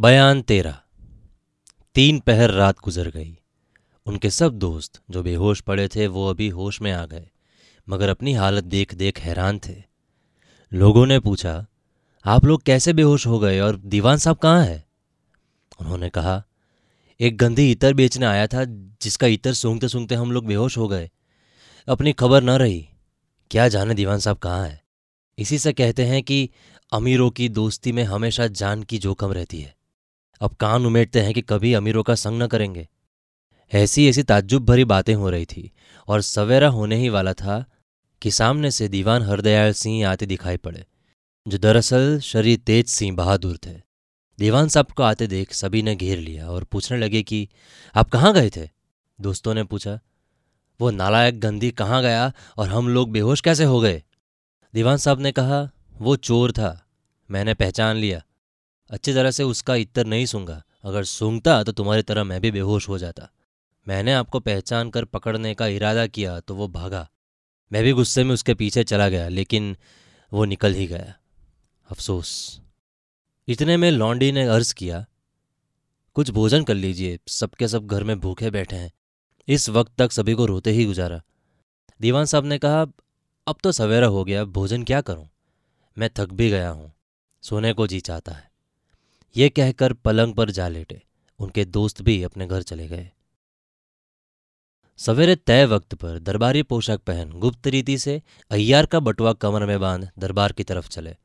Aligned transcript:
बयान 0.00 0.42
तेरा। 0.42 0.82
तीन 1.94 2.18
पहर 2.18 2.50
रात 2.50 2.76
गुजर 2.84 3.08
गई। 3.08 3.38
उनके 4.06 4.30
सब 4.30 4.52
दोस्त 4.52 5.00
जो 5.10 5.22
बेहोश 5.22 5.60
पड़े 5.60 5.88
थे, 5.88 6.06
वो 6.06 6.30
अभी 6.30 6.48
होश 6.48 6.82
में 6.82 6.92
आ 6.92 7.06
गए, 7.06 7.30
मगर 7.88 8.08
अपनी 8.08 8.32
हालत 8.32 8.64
देख 8.64 8.94
देख 8.94 9.20
हैरान 9.20 9.60
थे। 9.68 9.82
लोगों 10.72 11.06
ने 11.06 11.18
पूछा, 11.18 11.66
आप 12.24 12.44
लोग 12.44 12.62
कैसे 12.62 12.92
बेहोश 12.92 13.26
हो 13.26 13.38
गए 13.38 13.60
और 13.60 13.76
दीवान 13.76 14.16
साहब 14.16 14.36
कहाँ 14.36 14.64
है? 14.64 14.86
उन्होंने 15.80 16.08
कहा, 16.08 16.44
एक 17.20 17.36
गंदी 17.36 17.70
इतर 17.70 17.94
बेचने 17.94 18.26
आया 18.26 18.46
था, 18.46 18.64
जिसका 19.02 19.26
इतर 19.26 19.52
सूंघते 19.52 19.88
सूंघते 19.88 20.14
हम 20.14 20.32
लोग 20.32 20.46
बेहोश 20.46 20.78
हो 20.78 20.88
गए। 20.88 21.10
अपनी 21.88 22.12
खबर 22.12 22.42
न 22.42 22.50
रही। 22.50 22.88
क्या 23.50 23.68
जाने 23.68 23.94
दीवान 23.94 24.18
साहब 24.18 24.36
कहाँ 24.36 24.68
है? 24.68 24.82
इसी 25.38 25.58
से 25.58 25.72
कहते 25.72 26.04
हैं 26.04 26.22
कि 26.22 26.50
अमीरों 26.92 27.30
की 27.30 27.48
दोस्ती 27.48 27.92
में 27.92 28.04
हमेशा 28.04 28.46
जान 28.46 28.82
की 28.82 28.98
जोखम 28.98 29.32
रहती 29.32 29.60
है। 29.60 29.83
अब 30.44 30.54
कान 30.54 30.86
उमेटते 30.86 31.20
हैं 31.20 31.34
कि 31.34 31.40
कभी 31.40 31.74
अमीरों 31.74 32.02
का 32.02 32.14
संग 32.14 32.42
न 32.42 32.46
करेंगे। 32.46 32.88
ऐसी 33.72 34.08
ऐसी 34.08 34.22
ताज्जुब 34.22 34.64
भरी 34.64 34.84
बातें 34.84 35.14
हो 35.14 35.30
रही 35.30 35.44
थी, 35.44 35.72
और 36.08 36.20
सवेरा 36.20 36.68
होने 36.68 36.96
ही 36.96 37.08
वाला 37.08 37.32
था 37.32 37.64
कि 38.22 38.30
सामने 38.30 38.70
से 38.70 38.88
दीवान 38.88 39.22
हरदयाल 39.22 39.72
सिंह 39.72 40.08
आते 40.08 40.26
दिखाई 40.26 40.56
पड़े, 40.56 40.86
जो 41.48 41.58
दरअसल 41.58 42.20
शरीर 42.20 42.58
तेज 42.58 42.86
सिंह 42.86 43.16
बहादुर 43.16 43.58
थे। 43.66 43.74
दीवान 44.38 44.68
साहब 44.68 44.86
को 44.86 45.02
आते 45.02 45.26
देख 45.26 45.52
सभी 45.52 45.82
ने 45.82 45.96
घेर 45.96 46.18
लिया 46.18 46.48
और 46.48 46.64
पूछने 46.64 46.98
लगे 46.98 47.22
कि, 47.22 47.48
आप 47.94 48.10
कहाँ 48.10 48.34
गए 48.34 48.50
थे? 48.56 48.68
दोस्तों 49.20 49.54
ने 49.54 49.64
पूछा, 49.64 50.00
वो 50.80 50.90
नालायक 50.90 51.40
गंदी 51.40 51.70
कहाँ 51.70 52.02
गया 52.02 52.32
और 52.56 52.68
हम 52.68 52.88
लोग 52.88 53.10
बेहोश 53.10 53.40
कैसे 53.40 53.64
हो 53.64 53.80
गए? 53.80 54.02
दीवान 54.74 54.96
साहब 54.96 55.20
ने 55.20 55.32
कहा, 55.32 55.70
वो 55.98 56.16
चोर 56.16 56.52
था, 56.52 56.86
मैंने 57.30 57.54
पहचान 57.54 57.96
लिया 57.96 58.22
अच्छी 58.90 59.12
तरह 59.14 59.30
से 59.30 59.42
उसका 59.42 59.74
इतर 59.74 60.06
नहीं 60.06 60.26
सूँगा 60.26 60.62
अगर 60.84 61.04
सूंघता 61.04 61.62
तो 61.64 61.72
तुम्हारी 61.72 62.02
तरह 62.02 62.24
मैं 62.24 62.40
भी 62.40 62.50
बेहोश 62.50 62.88
हो 62.88 62.98
जाता। 62.98 63.28
मैंने 63.86 64.12
आपको 64.12 64.40
पहचान 64.40 64.90
कर 64.90 65.04
पकड़ने 65.04 65.54
का 65.54 65.66
इरादा 65.66 66.06
किया 66.06 66.38
तो 66.40 66.54
वो 66.54 66.68
भागा। 66.68 67.08
मैं 67.70 67.82
भी 67.84 67.92
गुस्से 67.92 68.24
में 68.24 68.32
उसके 68.34 68.54
पीछे 68.54 68.84
चला 68.84 69.08
गया, 69.08 69.28
लेकिन 69.28 69.76
वो 70.32 70.44
निकल 70.44 70.74
ही 70.74 70.86
गया। 70.86 71.14
अफसोस। 71.88 72.60
इतने 73.48 73.76
में 73.76 73.90
लॉन्डी 73.90 74.30
ने 74.32 74.46
अर्ज़ 74.46 74.74
किया, 74.74 75.04
कुछ 76.16 76.30
भोजन 76.30 76.64
कर 76.64 76.74
लीजिए, 76.74 77.18
सबके 77.28 77.68
सब 77.68 77.86
घर 77.86 78.04
में 78.04 78.18
भूखे 78.20 78.50
बैठे 78.50 78.76
हैं। 78.76 78.92
इस 79.48 79.68
वक्त 79.68 79.92
तक 79.98 80.12
सभी 80.12 80.34
को 80.34 80.46
रोते 80.46 80.70
ही 80.70 80.84
गुजारा। 80.84 81.20
दीवान 82.00 82.24
साहब 82.24 82.44
ने 82.44 82.58
कहा, 82.58 82.86
अब 83.46 83.56
तो 83.62 83.72
सवेरा 83.72 84.06
हो 84.06 84.24
गया, 84.24 84.44
भोजन 84.44 84.82
क्या 84.82 85.00
करूँ? 85.00 85.28
मैं 85.96 86.10
थक 86.16 86.32
भी 86.32 86.50
गया 86.50 86.70
हूँ। 86.70 86.92
सोने 87.42 87.72
को 87.72 87.86
जी 87.86 88.00
चाहता 88.00 88.32
है। 88.32 88.53
ये 89.36 89.48
कहकर 89.48 89.92
पलंग 89.92 90.34
पर 90.34 90.50
जा 90.50 90.68
लेटे। 90.68 91.02
उनके 91.38 91.64
दोस्त 91.64 92.02
भी 92.02 92.22
अपने 92.22 92.46
घर 92.46 92.62
चले 92.62 92.88
गए। 92.88 93.10
सवेरे 94.96 95.36
तय 95.36 95.66
वक्त 95.66 95.94
पर 95.94 96.18
दरबारी 96.18 96.62
पोशाक 96.62 97.00
पहन 97.00 97.30
गुप्त 97.30 97.66
रीति 97.66 97.98
से 97.98 98.22
अय्यार 98.50 98.86
का 98.86 99.00
बटुआ 99.00 99.32
कमर 99.32 99.66
में 99.66 99.80
बाँध 99.80 100.10
दरबार 100.18 100.52
की 100.52 100.64
तरफ़ 100.64 100.88
चले। 100.88 101.16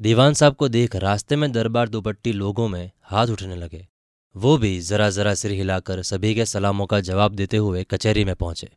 दीवान 0.00 0.34
साहब 0.34 0.54
को 0.54 0.68
देख 0.68 0.96
रास्ते 0.96 1.36
में 1.36 1.52
दरबार 1.52 1.88
दुपट्टी 1.88 2.32
लोगों 2.32 2.68
में 2.68 2.90
हाथ 3.02 3.26
उठने 3.26 3.56
लगे। 3.56 3.88
वो 4.36 4.58
भी 4.58 4.80
जरा 4.80 5.10
जरा 5.10 5.34
सिर 5.34 5.50
हिलाकर 5.50 6.02
सभी 6.02 6.34
के 6.34 6.46
सलामों 6.46 6.86
का 6.86 7.00
जवाब 7.00 7.34
देते 7.34 7.56
हुए 7.56 7.84
कचहरी 7.84 8.24
में 8.24 8.36
पहुँचे। 8.36 8.72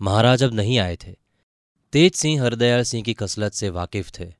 महाराज 0.00 0.42
अब 0.42 0.54
नहीं 0.54 0.78
आए 0.78 0.96
थे। 0.96 1.16
तेज 1.92 2.14
सिंह 2.14 2.42
हरदयाल 2.42 2.82
सिंह 2.82 3.02
की 3.02 3.14
कसलत 3.14 3.52
से 3.52 3.70
वाकिफ 3.70 4.10
थे। 4.18 4.34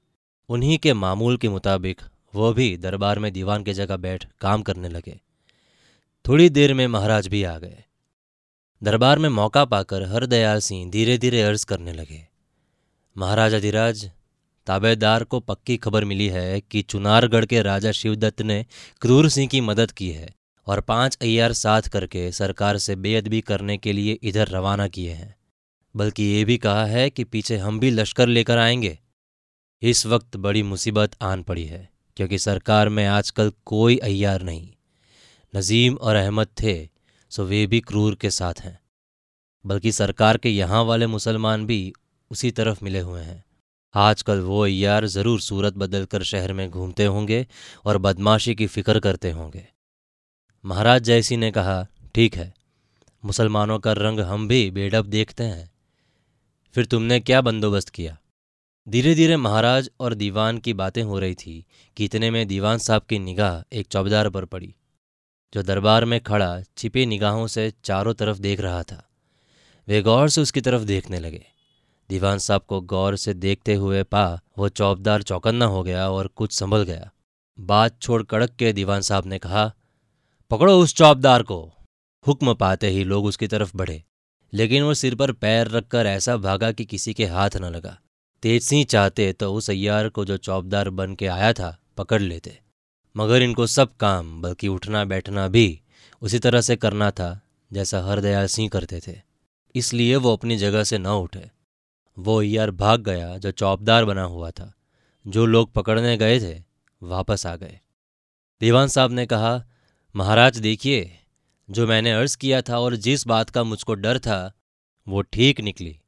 उन्हीं 0.48 0.78
के 0.78 0.92
मामूल 0.92 1.36
के 1.36 1.48
मुताबिक 1.48 2.00
वो 2.34 2.52
भी 2.52 2.76
दरबार 2.76 3.18
में 3.18 3.32
दीवान 3.32 3.62
की 3.62 3.72
जगह 3.72 3.96
बैठ 3.96 4.26
काम 4.40 4.62
करने 4.62 4.88
लगे। 4.88 5.20
थोड़ी 6.28 6.48
देर 6.48 6.74
में 6.74 6.86
महाराज 6.86 7.28
भी 7.28 7.44
आ 7.44 7.58
गए। 7.58 7.84
दरबार 8.82 9.18
में 9.18 9.28
मौका 9.28 9.64
पाकर 9.64 10.02
हरदयाल 10.02 10.58
सिंह 10.58 10.90
धीरे 10.90 11.18
धीरे 11.18 11.42
अर्ज़ 11.42 11.66
करने 11.66 11.92
लगे। 11.92 12.28
महाराजा 13.18 13.58
धीराज 13.58 14.10
ताबेदार 14.66 15.24
को 15.24 15.40
पक्की 15.40 15.76
खबर 15.76 16.04
मिली 16.04 16.28
है 16.28 16.60
कि 16.60 16.82
चुनारगढ़ 16.82 17.44
के 17.44 17.62
राजा 17.62 17.92
शिवदत्त 17.92 18.42
ने 18.42 18.66
क्रूर 19.00 19.28
सिंह 19.28 19.48
की 19.48 19.60
मदद 19.60 19.90
की 19.90 20.10
है 20.10 20.34
और 20.66 20.80
पाँच 20.80 21.18
अय्यार 21.20 21.52
साथ 21.52 21.82
करके 21.82 22.32
सरकार 22.32 22.78
से 22.78 22.96
बेअदबी 22.96 23.40
करने 23.40 23.78
के 23.78 23.92
लिए 23.92 24.12
इधर 24.12 24.48
रवाना 24.48 24.88
किए 24.88 25.12
हैं। 25.12 25.36
बल्कि 25.96 26.22
ये 26.22 26.44
भी 26.44 26.58
कहा 26.58 26.84
है 26.84 27.10
कि 27.10 27.24
पीछे 27.24 27.56
हम 27.56 27.80
भी 27.80 27.90
लश्कर 27.90 28.26
लेकर 28.26 28.58
आएँगे। 28.58 28.98
इस 29.82 30.06
वक्त 30.06 30.36
बड़ी 30.36 30.62
मुसीबत 30.62 31.10
आन 31.22 31.42
पड़ी 31.42 31.64
है। 31.64 31.91
क्योंकि 32.16 32.38
सरकार 32.38 32.88
में 32.88 33.06
आजकल 33.06 33.52
कोई 33.66 33.96
अयार 33.96 34.42
नहीं। 34.42 34.68
नजीम 35.56 35.94
और 35.94 36.16
अहमद 36.16 36.48
थे, 36.62 36.88
सो 37.30 37.44
वे 37.44 37.66
भी 37.66 37.80
क्रूर 37.80 38.14
के 38.14 38.30
साथ 38.30 38.60
हैं। 38.60 38.78
बल्कि 39.66 39.92
सरकार 39.92 40.36
के 40.36 40.48
यहाँ 40.48 40.84
वाले 40.84 41.06
मुसलमान 41.06 41.66
भी 41.66 41.92
उसी 42.30 42.50
तरफ़ 42.50 42.84
मिले 42.84 43.00
हुए 43.00 43.22
हैं। 43.22 43.44
आजकल 43.94 44.40
वो 44.40 44.64
अय्यार 44.64 45.06
ज़रूर 45.06 45.40
सूरत 45.40 45.74
बदल 45.74 46.04
कर 46.04 46.22
शहर 46.22 46.52
में 46.52 46.70
घूमते 46.70 47.04
होंगे 47.04 47.46
और 47.84 47.98
बदमाशी 47.98 48.54
की 48.54 48.66
फ़िक्र 48.66 49.00
करते 49.00 49.30
होंगे। 49.30 49.66
महाराज 50.64 51.02
जैसी 51.02 51.36
ने 51.36 51.50
कहा, 51.50 51.86
ठीक 52.14 52.36
है, 52.36 52.54
मुसलमानों 53.24 53.78
का 53.78 53.92
रंग 53.92 54.20
हम 54.20 54.48
भी 54.48 54.70
बेडब 54.70 55.06
देखते 55.06 55.44
हैं। 55.44 55.70
फिर 56.74 56.86
तुमने 56.86 57.20
क्या 57.20 57.40
बंदोबस्त 57.40 57.88
किया? 57.88 58.16
धीरे 58.86 59.14
धीरे 59.14 59.36
महाराज 59.36 59.90
और 60.00 60.14
दीवान 60.14 60.58
की 60.58 60.72
बातें 60.72 61.02
हो 61.02 61.18
रही 61.18 61.34
थी 61.34 61.64
कि 61.96 62.04
इतने 62.04 62.30
में 62.30 62.46
दीवान 62.48 62.78
साहब 62.78 63.02
की 63.02 63.18
निगाह 63.18 63.76
एक 63.78 63.86
चौबदार 63.86 64.28
पर 64.30 64.44
पड़ी, 64.44 64.74
जो 65.52 65.62
दरबार 65.62 66.04
में 66.04 66.20
खड़ा 66.20 66.62
छिपे 66.76 67.06
निगाहों 67.06 67.46
से 67.46 67.72
चारों 67.84 68.14
तरफ़ 68.14 68.38
देख 68.38 68.60
रहा 68.60 68.82
था। 68.82 69.02
वे 69.88 70.02
गौर 70.02 70.28
से 70.28 70.40
उसकी 70.40 70.60
तरफ़ 70.60 70.82
देखने 70.82 71.18
लगे। 71.18 71.44
दीवान 72.10 72.38
साहब 72.38 72.62
को 72.62 72.80
गौर 72.80 73.16
से 73.16 73.34
देखते 73.34 73.74
हुए 73.74 74.02
पा, 74.02 74.40
वो 74.58 74.68
चौबदार 74.68 75.22
चौकन्ना 75.22 75.64
हो 75.64 75.82
गया 75.82 76.10
और 76.10 76.26
कुछ 76.26 76.52
संभल 76.52 76.82
गया। 76.82 77.10
बात 77.58 78.00
छोड़ 78.02 78.22
कड़क 78.22 78.50
के 78.50 78.72
दीवान 78.72 79.00
साहब 79.00 79.26
ने 79.26 79.38
कहा, 79.38 79.72
पकड़ो 80.50 80.78
उस 80.78 80.94
चौबदार 80.94 81.42
को। 81.42 81.72
हुक्म 82.26 82.54
पाते 82.54 82.88
ही 82.88 83.04
लोग 83.04 83.24
उसकी 83.24 83.46
तरफ़ 83.46 83.76
बढ़े, 83.76 84.02
लेकिन 84.52 84.82
वो 84.82 84.94
सिर 84.94 85.14
पर 85.14 85.32
पैर 85.32 85.68
रखकर 85.68 86.06
ऐसा 86.06 86.36
भागा 86.36 86.72
कि 86.72 86.84
किसी 86.84 87.14
के 87.14 87.26
हाथ 87.26 87.56
न 87.56 87.64
लगा। 87.64 87.98
तेज 88.42 88.62
सिंह 88.62 88.84
चाहते 88.84 89.32
तो 89.32 89.54
उस 89.54 89.70
अय्यार 89.70 90.08
को 90.08 90.24
जो 90.24 90.36
चौबदार 90.36 90.90
बन 90.90 91.14
के 91.14 91.26
आया 91.26 91.52
था, 91.52 91.78
पकड़ 91.96 92.22
लेते। 92.22 92.60
मगर 93.16 93.42
इनको 93.42 93.66
सब 93.66 93.96
काम, 93.96 94.42
बल्कि 94.42 94.68
उठना 94.68 95.04
बैठना 95.04 95.48
भी, 95.48 95.80
उसी 96.22 96.38
तरह 96.38 96.60
से 96.60 96.76
करना 96.76 97.10
था, 97.10 97.40
जैसा 97.72 98.00
हरदयाल 98.02 98.46
सिंह 98.46 98.68
करते 98.68 99.00
थे। 99.08 99.16
इसलिए 99.74 100.16
वो 100.16 100.32
अपनी 100.32 100.56
जगह 100.56 100.84
से 100.84 100.98
न 100.98 101.06
उठे। 101.06 101.50
वो 102.18 102.40
अय्यार 102.40 102.70
भाग 102.70 103.00
गया, 103.00 103.38
जो 103.38 103.50
चौबदार 103.50 104.04
बना 104.04 104.22
हुआ 104.22 104.50
था। 104.50 104.74
जो 105.26 105.46
लोग 105.46 105.72
पकड़ने 105.72 106.16
गए 106.16 106.40
थे, 106.40 106.64
वापस 107.02 107.46
आ 107.46 107.56
गए। 107.56 107.80
दीवान 108.60 108.88
साहब 108.88 109.12
ने 109.12 109.26
कहा, 109.26 109.64
महाराज, 110.16 110.58
देखिए, 110.58 111.18
जो 111.70 111.86
मैंने 111.86 112.12
अर्ज़ 112.12 112.36
किया 112.36 112.62
था 112.62 112.78
और 112.78 112.96
जिस 112.96 113.26
बात 113.26 113.50
का 113.50 113.64
मुझको 113.64 113.94
डर 113.94 114.18
था, 114.18 114.52
वो 115.08 115.22
ठीक 115.22 115.60
निकली। 115.60 115.98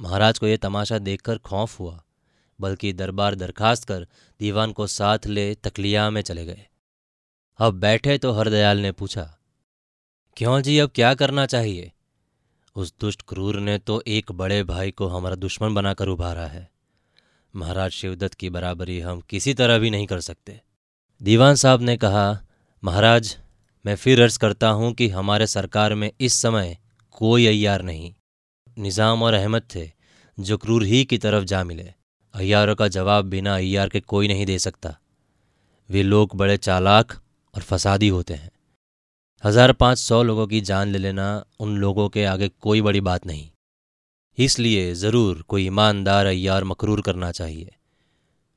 महाराज 0.00 0.38
को 0.38 0.46
यह 0.46 0.56
तमाशा 0.56 0.98
देखकर 1.00 1.38
खौफ 1.40 1.78
हुआ, 1.80 2.00
बल्कि 2.58 2.92
दरबार 2.92 3.34
दरखास्त 3.34 3.84
कर 3.84 4.06
दीवान 4.40 4.72
को 4.72 4.86
साथ 4.86 5.26
ले 5.26 5.54
तकलिया 5.54 6.08
में 6.10 6.20
चले 6.22 6.44
गए। 6.46 6.66
अब 7.58 7.74
बैठे 7.74 8.18
तो 8.18 8.32
हरदयाल 8.32 8.78
ने 8.78 8.92
पूछा, 8.92 9.32
क्यों 10.36 10.60
जी, 10.60 10.78
अब 10.78 10.90
क्या 10.94 11.12
करना 11.14 11.46
चाहिए? 11.46 11.92
उस 12.76 12.92
दुष्ट 13.00 13.22
क्रूर 13.28 13.58
ने 13.60 13.76
तो 13.78 14.02
एक 14.06 14.32
बड़े 14.32 14.62
भाई 14.64 14.90
को 14.90 15.06
हमारा 15.08 15.34
दुश्मन 15.36 15.74
बनाकर 15.74 16.08
उभारा 16.08 16.46
है। 16.46 16.68
महाराज 17.54 17.90
शिवदत्त 17.90 18.34
की 18.34 18.50
बराबरी 18.50 18.98
हम 19.00 19.20
किसी 19.20 19.54
तरह 19.54 19.78
भी 19.78 19.90
नहीं 19.90 20.06
कर 20.06 20.20
सकते। 20.20 20.60
दीवान 21.20 21.54
साहब 21.54 21.82
ने 21.82 21.96
कहा, 21.96 22.38
महाराज, 22.82 23.36
मैं 23.84 23.94
फिर 23.96 24.22
अर्ज़ 24.22 24.38
करता 24.38 24.68
हूँ 24.70 24.92
कि 24.92 25.08
हमारे 25.08 25.46
सरकार 25.46 25.94
में 25.94 26.10
इस 26.10 26.34
समय 26.34 26.76
कोई 27.14 27.46
अयार 27.46 27.82
नहीं। 27.82 28.12
निज़ाम 28.76 29.22
और 29.22 29.34
अहमद 29.34 29.62
थे, 29.74 29.90
जो 30.38 30.56
क्रूर 30.58 30.84
ही 30.84 31.04
की 31.04 31.18
तरफ़ 31.18 31.44
जा 31.44 31.62
मिले। 31.64 31.92
अयारों 32.34 32.74
का 32.74 32.88
जवाब 32.88 33.24
बिना 33.26 33.54
अय्यार 33.56 33.88
के 33.88 34.00
कोई 34.02 34.28
नहीं 34.28 34.46
दे 34.46 34.58
सकता। 34.58 34.96
वे 35.88 36.02
लोग 36.02 36.36
बड़े 36.36 36.56
चालाक 36.58 37.12
और 37.54 37.62
फसादी 37.62 38.08
होते 38.08 38.34
हैं। 38.34 38.50
हज़ार 39.44 39.72
पाँच 39.74 39.98
सौ 39.98 40.22
लोगों 40.22 40.46
की 40.46 40.60
जान 40.62 40.88
ले 40.88 40.98
लेना 40.98 41.44
उन 41.60 41.76
लोगों 41.78 42.08
के 42.08 42.24
आगे 42.24 42.48
कोई 42.60 42.80
बड़ी 42.82 43.00
बात 43.02 43.26
नहीं। 43.26 43.48
इसलिए 44.38 44.92
ज़रूर 44.94 45.42
कोई 45.42 45.66
ईमानदार 45.66 46.26
अयार 46.26 46.64
मकरूर 46.64 47.00
करना 47.02 47.30
चाहिए, 47.32 47.70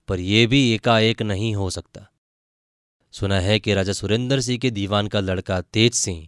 पर 0.09 0.19
यह 0.19 0.47
भी 0.47 0.69
एकाएक 0.71 1.21
नहीं 1.23 1.53
हो 1.55 1.69
सकता। 1.69 2.07
सुना 3.13 3.39
है 3.39 3.59
कि 3.59 3.73
राजा 3.73 3.93
सुरेंद्र 3.93 4.41
सिंह 4.41 4.57
के 4.59 4.71
दीवान 4.71 5.07
का 5.07 5.19
लड़का 5.19 5.61
तेज 5.63 5.93
सिंह 5.95 6.27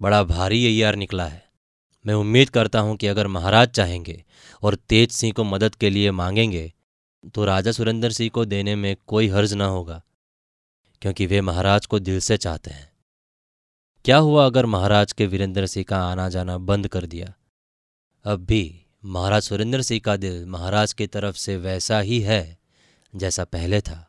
बड़ा 0.00 0.22
भारी 0.24 0.66
अयार 0.66 0.96
निकला 0.96 1.26
है। 1.26 1.44
मैं 2.04 2.14
उम्मीद 2.14 2.50
करता 2.50 2.80
हूँ 2.80 2.96
कि 2.96 3.06
अगर 3.06 3.26
महाराज 3.28 3.68
चाहेंगे 3.70 4.22
और 4.62 4.74
तेज 4.88 5.10
सिंह 5.12 5.32
को 5.32 5.44
मदद 5.46 5.74
के 5.74 5.90
लिए 5.90 6.10
मांगेंगे 6.12 6.72
तो 7.24 7.44
राजा 7.44 7.72
सुरेंद्र 7.72 8.10
सिंह 8.10 8.30
को 8.30 8.44
देने 8.44 8.74
में 8.76 8.94
कोई 9.06 9.28
हर्ज 9.28 9.52
ना 9.54 9.66
होगा, 9.66 10.02
क्योंकि 11.02 11.26
वे 11.26 11.40
महाराज 11.40 11.86
को 11.86 11.98
दिल 11.98 12.18
से 12.20 12.36
चाहते 12.36 12.70
हैं। 12.70 12.90
क्या 14.04 14.16
हुआ 14.18 14.46
अगर 14.46 14.66
महाराज 14.66 15.12
के 15.12 15.26
वीरेंद्र 15.26 15.66
सिंह 15.66 15.84
का 15.88 16.02
आना 16.02 16.28
जाना 16.28 16.56
बंद 16.60 16.88
कर 16.88 17.06
दिया? 17.06 17.32
अब 18.24 18.44
भी 18.44 18.64
महाराज 19.04 19.42
सुरेंद्र 19.42 19.82
सिंह 19.82 20.00
का 20.00 20.16
दिल 20.16 20.44
महाराज 20.46 20.92
की 20.92 21.06
तरफ़ 21.08 21.36
से 21.36 21.56
वैसा 21.58 22.00
ही 22.00 22.20
है, 22.20 22.58
जैसा 23.14 23.44
पहले 23.46 23.80
था। 23.80 24.06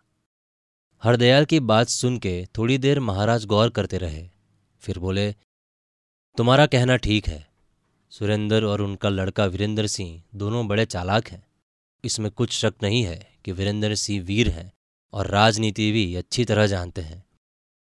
हरदयाल 1.04 1.46
की 1.46 1.60
बात 1.62 1.88
सुन 1.90 2.18
के 2.18 2.46
थोड़ी 2.58 2.78
देर 2.78 3.00
महाराज 3.02 3.46
गौर 3.46 3.70
करते 3.70 3.98
रहे, 3.98 4.28
फिर 4.82 5.00
बोले, 5.00 5.32
तुम्हारा 6.38 6.66
कहना 6.68 6.96
ठीक 6.98 7.28
है। 7.28 7.46
सुरेंद्र 8.14 8.64
और 8.64 8.82
उनका 8.82 9.10
लड़का 9.10 9.46
वीरेंद्र 9.46 9.88
सिंह 9.88 10.22
दोनों 10.36 10.68
बड़े 10.68 10.86
चालाक 10.86 11.28
हैं। 11.28 11.44
इसमें 12.04 12.30
कुछ 12.32 12.52
शक 12.52 12.74
नहीं 12.84 13.04
है 13.04 13.20
कि 13.46 13.52
वीरेंद्र 13.52 13.96
सिंह 13.96 14.24
वीर 14.24 14.50
हैं 14.50 14.72
और 15.14 15.28
राजनीति 15.28 15.92
भी 15.92 16.04
अच्छी 16.16 16.46
तरह 16.46 16.68
जानते 16.68 17.02
हैं। 17.02 17.24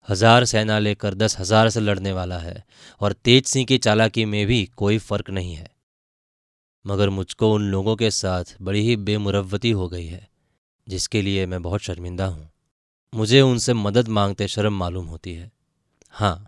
हज़ार 0.07 0.45
सेना 0.45 0.77
लेकर 0.79 1.13
दस 1.13 1.37
हज़ार 1.39 1.69
से 1.69 1.79
लड़ने 1.79 2.11
वाला 2.11 2.37
है 2.37 2.63
और 3.01 3.13
तेज 3.13 3.45
सिंह 3.45 3.65
की 3.65 3.77
चालाकी 3.77 4.25
में 4.25 4.45
भी 4.47 4.63
कोई 4.75 4.97
फ़र्क 4.99 5.29
नहीं 5.29 5.53
है। 5.55 5.69
मगर 6.85 7.09
मुझको 7.09 7.51
उन 7.53 7.69
लोगों 7.71 7.95
के 7.95 8.11
साथ 8.11 8.55
बड़ी 8.61 8.81
ही 8.81 8.95
बेमुरवती 8.97 9.71
हो 9.71 9.87
गई 9.89 10.05
है, 10.05 10.27
जिसके 10.87 11.21
लिए 11.21 11.45
मैं 11.45 11.61
बहुत 11.61 11.81
शर्मिंदा 11.81 12.25
हूँ। 12.25 12.49
मुझे 13.13 13.41
उनसे 13.41 13.73
मदद 13.73 14.07
मांगते 14.09 14.47
शर्म 14.47 14.73
मालूम 14.73 15.05
होती 15.05 15.33
है। 15.33 15.51
हाँ 16.09 16.47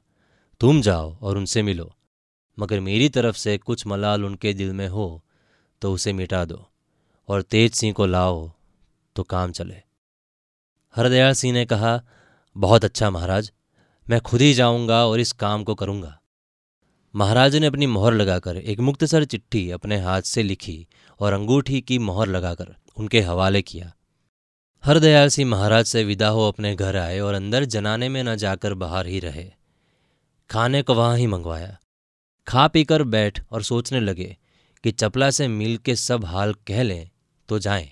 तुम 0.62 0.82
जाओ 0.82 1.16
और 1.18 1.38
उनसे 1.38 1.62
मिलो। 1.64 1.92
मगर 2.58 2.80
मेरी 2.80 3.10
तरफ़ 3.10 3.36
से 3.36 3.58
कुछ 3.58 3.86
मलाल 3.88 4.26
उनके 4.26 4.54
दिल 4.54 4.74
में 4.74 4.88
हो 4.88 5.24
तो 5.82 5.92
उसे 5.94 6.14
मिटा 6.14 6.44
दो, 6.46 6.66
और 7.30 7.42
तेज 7.42 7.74
सिंह 7.74 7.94
को 7.94 8.06
लाओ 8.06 8.52
तो 9.16 9.24
काम 9.24 9.52
चले। 9.52 9.76
हरदयाल 10.96 11.34
सिंह 11.34 11.54
ने 11.54 11.66
कहा, 11.66 12.02
बहुत 12.56 12.86
अच्छा 12.86 13.10
महाराज, 13.10 13.52
मैं 14.08 14.20
खुद 14.22 14.42
ही 14.42 14.54
जाऊँगा 14.54 15.06
और 15.06 15.20
इस 15.20 15.32
काम 15.32 15.64
को 15.64 15.76
करूँगा। 15.76 16.20
महाराज 17.14 17.56
ने 17.56 17.68
अपनी 17.68 17.88
मोहर 17.88 18.14
लगाकर 18.14 18.58
एक 18.58 18.80
मुक्तसर 18.80 19.26
चिट्ठी 19.26 19.70
अपने 19.72 20.00
हाथ 20.00 20.22
से 20.22 20.44
लिखी 20.44 20.88
और 21.20 21.34
अंगूठी 21.34 21.82
की 21.82 22.00
मोहर 22.00 22.28
लगाकर 22.28 22.76
उनके 22.98 23.22
हवाले 23.22 23.62
किया। 23.62 23.92
हरदयाल 24.84 25.28
सिंह 25.30 25.50
महाराज 25.50 25.86
से 25.86 26.04
विदा 26.04 26.28
हो 26.28 26.48
अपने 26.48 26.76
घर 26.76 26.98
आए 26.98 27.20
और 27.20 27.34
अंदर 27.34 27.66
जनाने 27.66 28.10
में 28.10 28.24
न 28.24 28.36
जाकर 28.36 28.74
बाहर 28.76 29.08
ही 29.08 29.20
रहे। 29.20 29.46
खाने 30.50 30.82
को 30.82 30.94
वहाँ 30.94 31.18
ही 31.18 31.28
मंगवाया। 31.28 31.78
खा 32.48 32.68
पीकर 32.68 33.04
बैठ 33.04 33.44
और 33.52 33.64
सोचने 33.64 34.00
लगे 34.00 34.38
कि 34.84 34.92
चपला 34.92 35.32
से 35.32 35.48
मिल 35.48 35.78
के 35.78 35.96
सब 35.96 36.26
हाल 36.26 36.54
कह 36.54 36.84
लें 36.84 37.10
तो 37.50 37.60
जाएँ। 37.60 37.92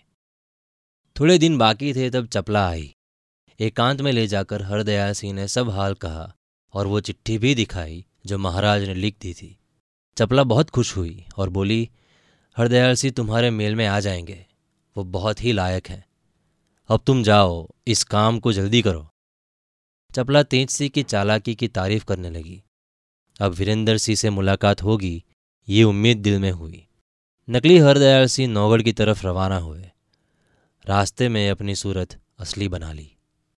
थोड़े 1.20 1.38
दिन 1.38 1.58
बाकी 1.58 1.94
थे 1.94 2.10
तब 2.10 2.28
चपला 2.28 2.70
आई। 2.70 2.96
एकांत 3.60 4.02
में 4.02 4.12
ले 4.12 4.28
जाकर 4.28 4.62
हरदयाल 4.62 5.14
सिंह 5.14 5.34
ने 5.34 5.48
सब 5.48 5.70
हाल 5.70 5.94
कहा 5.94 6.36
और 6.74 6.88
वो 6.88 7.00
चिट्ठी 7.00 7.38
भी 7.38 7.56
दिखाई 7.56 8.06
जो 8.26 8.38
महाराज 8.38 8.84
ने 8.84 8.94
लिख 8.94 9.16
दी 9.22 9.34
थी। 9.34 9.60
चपला 10.18 10.44
बहुत 10.44 10.70
खुश 10.70 10.98
हुई 10.98 11.26
और 11.38 11.50
बोली, 11.50 11.90
हरदयाल 12.58 12.96
सिंह 12.96 13.14
तुम्हारे 13.14 13.50
मेल 13.50 13.76
में 13.76 13.86
आ 13.86 14.00
जाएँगे। 14.00 14.46
वो 14.98 15.04
बहुत 15.04 15.44
ही 15.44 15.52
लायक 15.52 15.90
हैं। 15.90 16.06
अब 16.90 17.04
तुम 17.08 17.24
जाओ, 17.24 17.68
इस 17.88 18.04
काम 18.04 18.40
को 18.40 18.54
जल्दी 18.54 18.82
करो। 18.82 19.10
चपला 20.16 20.44
तेज 20.44 20.70
सिंह 20.70 20.90
की 20.90 21.04
चालाकी 21.04 21.56
की 21.56 21.68
तारीफ़ 21.68 22.06
करने 22.06 22.30
लगी। 22.30 22.64
अब 23.42 23.52
वीरेंद्र 23.52 23.98
सिंह 23.98 24.16
से 24.16 24.30
मुलाकात 24.30 24.84
होगी, 24.84 25.24
ये 25.70 25.84
उम्मीद 25.84 26.18
दिल 26.18 26.40
में 26.40 26.52
हुई। 26.52 26.88
नकली 27.50 27.78
हरदयाल 27.78 28.26
सिंह 28.26 28.54
नौगढ़ 28.54 28.82
की 28.82 28.94
तरफ़ 28.94 29.28
रवाना 29.28 29.58
हुए। 29.58 29.82
रास्ते 30.86 31.30
में 31.30 31.50
अपनी 31.50 31.76
सूरत 31.76 32.22
असली 32.40 32.68
बना 32.68 32.94
ली। 32.94 33.18